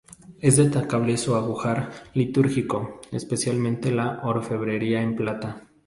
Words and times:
Es 0.39 0.57
destacable 0.57 1.15
su 1.15 1.35
ajuar 1.35 1.91
litúrgico, 2.15 3.01
especialmente 3.11 3.91
la 3.91 4.21
orfebrería 4.23 4.99
en 4.99 5.15
plata. 5.15 5.67